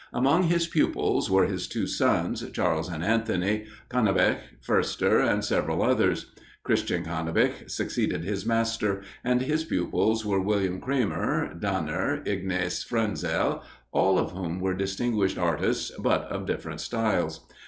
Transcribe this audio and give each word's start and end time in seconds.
Among 0.13 0.41
his 0.41 0.65
pupils 0.65 1.29
were 1.29 1.45
his 1.45 1.67
two 1.67 1.85
sons, 1.85 2.43
Charles 2.53 2.89
and 2.89 3.03
Anthony, 3.05 3.67
Canabich, 3.87 4.39
Foerster, 4.59 5.19
and 5.19 5.45
several 5.45 5.83
others. 5.83 6.31
Christian 6.63 7.05
Canabich 7.05 7.69
succeeded 7.69 8.23
his 8.23 8.43
master; 8.43 9.03
and 9.23 9.43
his 9.43 9.63
pupils 9.63 10.25
were 10.25 10.41
William 10.41 10.81
Cramer, 10.81 11.53
Danner, 11.53 12.23
Ignace 12.25 12.83
Fraenzel, 12.83 13.61
all 13.91 14.17
of 14.17 14.31
whom 14.31 14.59
were 14.59 14.73
distinguished 14.73 15.37
artists, 15.37 15.91
but 15.99 16.23
of 16.31 16.47
different 16.47 16.81
styles. 16.81 17.41